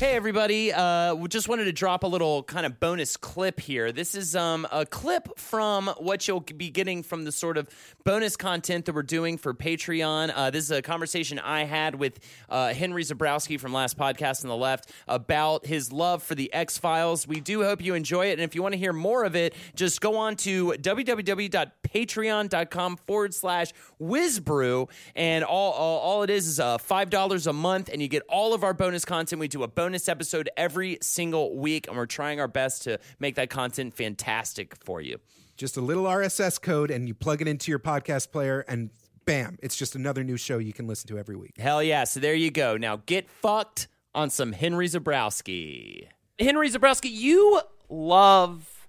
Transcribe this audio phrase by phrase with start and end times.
[0.00, 0.72] Hey everybody!
[0.72, 3.92] Uh, we just wanted to drop a little kind of bonus clip here.
[3.92, 7.68] This is um, a clip from what you'll be getting from the sort of
[8.02, 10.32] bonus content that we're doing for Patreon.
[10.34, 14.48] Uh, this is a conversation I had with uh, Henry Zebrowski from last podcast on
[14.48, 17.28] the left about his love for the X Files.
[17.28, 19.54] We do hope you enjoy it, and if you want to hear more of it,
[19.76, 23.72] just go on to www.patreon.com forward slash
[24.02, 28.08] wizbru, and all, all all it is is uh, five dollars a month, and you
[28.08, 29.38] get all of our bonus content.
[29.38, 33.34] We do a bonus episode every single week, and we're trying our best to make
[33.34, 35.18] that content fantastic for you.
[35.56, 38.90] Just a little RSS code, and you plug it into your podcast player, and
[39.24, 41.58] bam, it's just another new show you can listen to every week.
[41.58, 42.04] Hell yeah.
[42.04, 42.76] So there you go.
[42.76, 46.08] Now get fucked on some Henry Zebrowski.
[46.38, 48.88] Henry Zebrowski, you love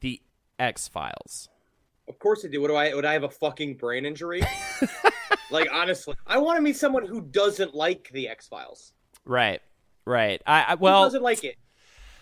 [0.00, 0.20] the
[0.58, 1.48] X Files.
[2.08, 2.60] Of course I do.
[2.60, 2.94] What do I?
[2.94, 4.42] Would I have a fucking brain injury?
[5.50, 8.92] like honestly, I want to meet someone who doesn't like the X Files.
[9.24, 9.60] Right.
[10.08, 10.42] Right.
[10.46, 11.56] I, I Who well doesn't like it?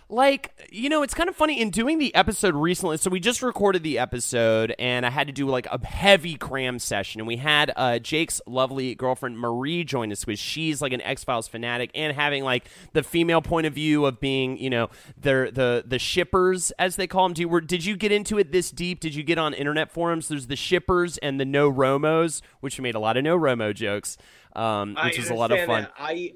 [0.08, 3.42] like you know it's kind of funny in doing the episode recently so we just
[3.42, 7.36] recorded the episode and i had to do like a heavy cram session and we
[7.36, 12.14] had uh, jake's lovely girlfriend marie join us because she's like an x-files fanatic and
[12.14, 14.88] having like the female point of view of being you know
[15.20, 18.38] the the the shippers as they call them do you, were, did you get into
[18.38, 21.70] it this deep did you get on internet forums there's the shippers and the no
[21.70, 24.16] romos which we made a lot of no romo jokes
[24.54, 25.92] um, which I was a lot of fun that.
[25.98, 26.32] I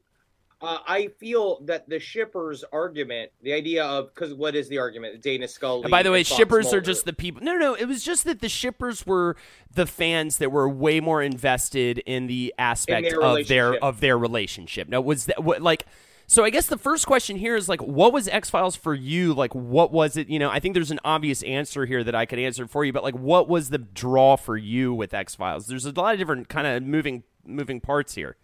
[0.63, 5.23] uh, I feel that the shippers argument, the idea of because what is the argument?
[5.23, 5.85] Dana Scully.
[5.85, 7.43] And by the way, shippers are just the people.
[7.43, 9.37] No, no, it was just that the shippers were
[9.73, 14.19] the fans that were way more invested in the aspect their of their of their
[14.19, 14.89] relationship.
[14.89, 15.87] Now, was that what like?
[16.27, 19.33] So I guess the first question here is like, what was X Files for you?
[19.33, 20.29] Like, what was it?
[20.29, 22.93] You know, I think there's an obvious answer here that I could answer for you,
[22.93, 25.67] but like, what was the draw for you with X Files?
[25.67, 28.37] There's a lot of different kind of moving moving parts here.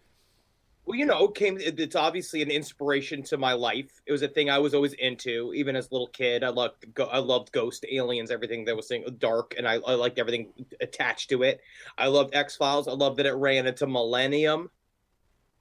[0.87, 1.59] Well, you know, came.
[1.61, 4.01] It's obviously an inspiration to my life.
[4.07, 6.45] It was a thing I was always into, even as a little kid.
[6.45, 10.53] I loved, I loved ghost aliens, everything that was dark, and I, I liked everything
[10.81, 11.61] attached to it.
[11.99, 12.87] I loved X Files.
[12.87, 14.71] I loved that it ran into Millennium,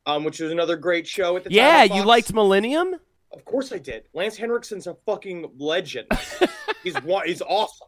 [0.06, 1.58] um, which was another great show at the time.
[1.58, 2.96] Yeah, you liked Millennium.
[3.32, 4.04] Of course I did.
[4.14, 6.08] Lance Henriksen's a fucking legend.
[6.84, 7.26] he's one.
[7.26, 7.88] He's awesome.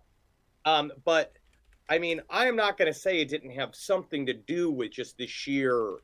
[0.66, 1.34] Um, but
[1.88, 4.92] I mean, I am not going to say it didn't have something to do with
[4.92, 6.00] just the sheer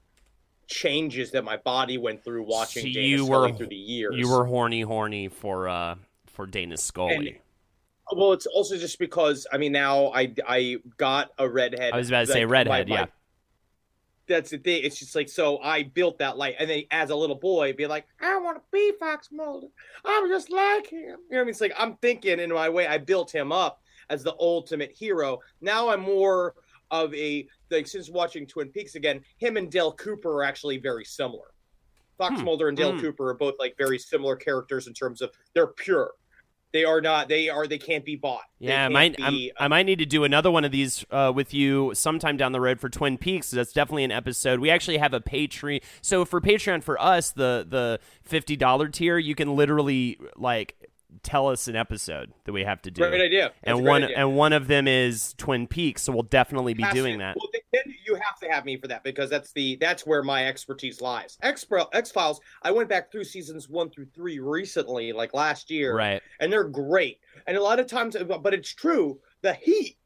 [0.73, 4.15] changes that my body went through watching So Dana you Scully were through the years.
[4.17, 5.95] you were horny, horny for uh
[6.27, 7.39] for Dana Scully.
[8.11, 8.33] well.
[8.33, 11.93] It's also just because I mean now I I got a redhead.
[11.93, 13.05] I was about to say redhead, my- my- yeah.
[14.25, 14.83] That's the thing.
[14.85, 15.57] It's just like so.
[15.59, 18.63] I built that light, and then as a little boy, be like, I want to
[18.71, 19.67] be Fox Mulder.
[20.05, 21.01] I'm just like him.
[21.01, 21.49] You know what I mean?
[21.49, 22.87] It's like I'm thinking in my way.
[22.87, 25.39] I built him up as the ultimate hero.
[25.59, 26.55] Now I'm more
[26.93, 29.19] of a like since watching Twin Peaks again.
[29.37, 31.47] Him and Dale Cooper are actually very similar.
[32.17, 32.45] Fox Hmm.
[32.45, 32.99] Mulder and Dale Hmm.
[33.01, 36.11] Cooper are both like very similar characters in terms of they're pure.
[36.71, 37.27] They are not.
[37.27, 37.67] They are.
[37.67, 38.45] They can't be bought.
[38.59, 39.15] Yeah, I might.
[39.17, 42.35] be, I'm- I might need to do another one of these uh, with you sometime
[42.37, 43.51] down the road for Twin Peaks.
[43.51, 44.59] That's definitely an episode.
[44.59, 45.83] We actually have a Patreon.
[46.01, 50.75] So for Patreon for us, the the fifty dollar tier, you can literally like
[51.23, 53.01] tell us an episode that we have to do.
[53.01, 53.51] Great idea.
[53.63, 54.17] That's And one idea.
[54.17, 56.03] and one of them is Twin Peaks.
[56.03, 57.35] So we'll definitely be doing that.
[57.37, 60.45] Well, then you have to have me for that because that's the that's where my
[60.47, 61.37] expertise lies.
[61.41, 62.39] X X Files.
[62.61, 66.21] I went back through seasons one through three recently, like last year, Right.
[66.39, 67.19] and they're great.
[67.47, 69.19] And a lot of times, but it's true.
[69.41, 69.97] The heat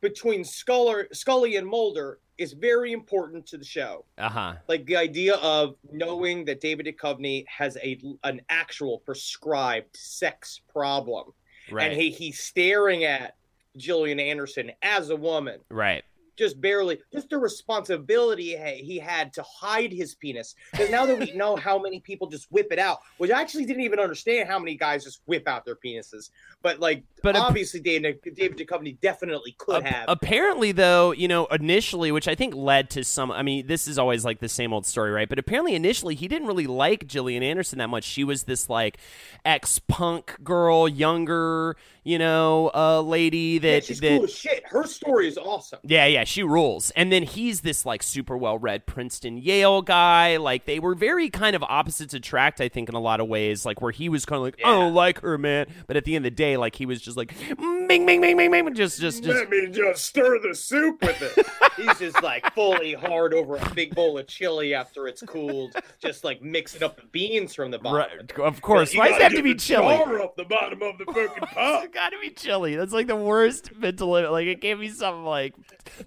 [0.00, 4.04] between Scully, Scully and Mulder is very important to the show.
[4.18, 4.54] Uh huh.
[4.68, 11.32] Like the idea of knowing that David Duchovny has a an actual prescribed sex problem,
[11.70, 11.90] Right.
[11.90, 13.36] and he, he's staring at
[13.76, 16.04] Gillian Anderson as a woman right.
[16.36, 20.54] Just barely, just the responsibility he had to hide his penis.
[20.70, 23.66] Because now that we know how many people just whip it out, which I actually
[23.66, 26.30] didn't even understand how many guys just whip out their penises.
[26.62, 30.04] But like, But obviously, David David Duchovny definitely could Ap- have.
[30.08, 33.30] Apparently, though, you know, initially, which I think led to some.
[33.30, 35.28] I mean, this is always like the same old story, right?
[35.28, 38.04] But apparently, initially, he didn't really like Gillian Anderson that much.
[38.04, 38.98] She was this like
[39.44, 44.16] ex-punk girl, younger, you know, uh, lady that yeah, she's that.
[44.16, 44.66] cool as shit.
[44.66, 45.80] Her story is awesome.
[45.82, 46.90] Yeah, yeah, she rules.
[46.92, 50.36] And then he's this like super well read Princeton Yale guy.
[50.36, 53.64] Like they were very kind of opposites attract, I think, in a lot of ways.
[53.64, 55.66] Like where he was kind of like, I don't like her, man.
[55.86, 58.36] But at the end of the day, like he was just like, bing, bing, bing,
[58.36, 59.38] bing, bing, just, just, just.
[59.38, 61.46] Let me just stir the soup with it.
[61.76, 66.24] He's just like fully hard over a big bowl of chili after it's cooled, just
[66.24, 68.18] like mixing up the beans from the bottom.
[68.18, 68.94] Right, of course.
[68.94, 69.96] Why does it gotta have to be the chili?
[69.96, 71.84] char up the bottom of the fucking pot.
[71.84, 72.76] It's gotta be chili.
[72.76, 74.08] That's like the worst mental.
[74.08, 75.54] Like it can't be something like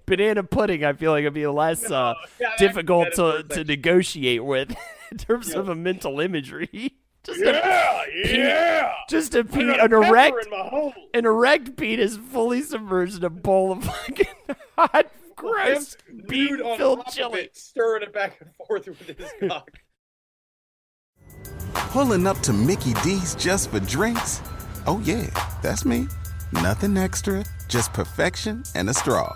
[0.05, 0.83] banana pudding.
[0.83, 4.75] I feel like it'd be less uh, yeah, difficult to, to negotiate with
[5.11, 6.95] in terms of a mental imagery.
[7.23, 8.93] Just Yeah, a, yeah.
[9.09, 13.23] just a I pe- an pepper erect in my an erect penis fully submerged in
[13.23, 14.27] a bowl of fucking
[14.77, 17.41] hot, gross, Him bean on filled top chili.
[17.41, 19.71] it, stirring it back and forth with his cock.
[21.73, 24.41] Pulling up to Mickey D's just for drinks?
[24.85, 25.25] Oh, yeah,
[25.63, 26.07] that's me.
[26.51, 29.35] Nothing extra, just perfection and a straw.